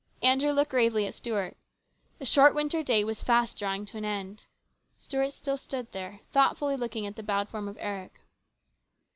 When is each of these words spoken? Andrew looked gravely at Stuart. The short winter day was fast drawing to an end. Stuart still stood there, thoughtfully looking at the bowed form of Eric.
Andrew 0.23 0.49
looked 0.49 0.71
gravely 0.71 1.05
at 1.05 1.13
Stuart. 1.13 1.55
The 2.17 2.25
short 2.25 2.55
winter 2.55 2.81
day 2.81 3.03
was 3.03 3.21
fast 3.21 3.55
drawing 3.59 3.85
to 3.85 3.97
an 3.99 4.03
end. 4.03 4.45
Stuart 4.97 5.29
still 5.29 5.57
stood 5.57 5.91
there, 5.91 6.21
thoughtfully 6.31 6.75
looking 6.75 7.05
at 7.05 7.15
the 7.17 7.21
bowed 7.21 7.49
form 7.49 7.67
of 7.67 7.77
Eric. 7.79 8.19